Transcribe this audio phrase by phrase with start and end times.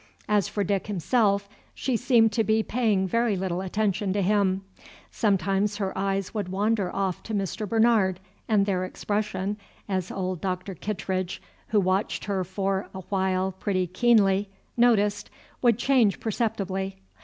[0.27, 4.63] As for Dick himself, she seemed to be paying very little attention to him.
[5.11, 7.69] Sometimes her eyes would wander off to Mr.
[7.69, 8.19] Bernard,
[8.49, 10.73] and their expression, as old Dr.
[10.73, 15.29] Kittredge, who watched her for a while pretty keenly, noticed,
[15.61, 16.97] would change perceptibly.